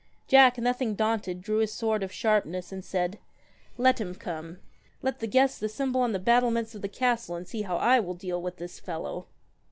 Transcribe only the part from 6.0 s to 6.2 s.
on the